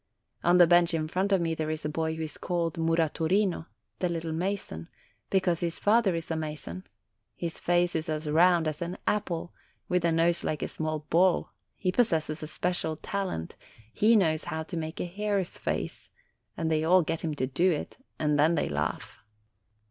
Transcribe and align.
On 0.43 0.57
the 0.57 0.65
bench 0.65 0.95
in 0.95 1.07
front 1.07 1.31
of 1.31 1.41
me 1.41 1.53
there 1.53 1.69
is 1.69 1.85
a 1.85 1.89
boy 1.89 2.15
who 2.15 2.23
is 2.23 2.35
called 2.39 2.73
Muratorino 2.75 3.67
("the 3.99 4.09
little 4.09 4.31
mason") 4.33 4.89
because 5.29 5.59
his 5.59 5.77
father 5.77 6.15
is 6.15 6.31
a 6.31 6.35
mason: 6.35 6.85
his 7.35 7.59
face 7.59 7.95
is 7.95 8.09
as 8.09 8.27
round 8.27 8.67
as 8.67 8.81
an 8.81 8.97
apple, 9.05 9.53
with 9.87 10.03
a 10.03 10.11
nose 10.11 10.43
like 10.43 10.63
a 10.63 10.67
small 10.67 11.01
ball; 11.11 11.51
he 11.75 11.91
possesses 11.91 12.41
a 12.41 12.47
special 12.47 12.95
talent: 12.95 13.55
he 13.93 14.15
knows 14.15 14.45
how 14.45 14.63
to 14.63 14.75
make 14.75 14.99
a 14.99 15.05
hare's 15.05 15.55
face, 15.59 16.09
and 16.57 16.71
they 16.71 16.83
all 16.83 17.03
get 17.03 17.21
him 17.21 17.35
to 17.35 17.45
do 17.45 17.69
it, 17.71 17.99
and 18.17 18.39
then 18.39 18.55
they 18.55 18.67
laugh. 18.67 19.19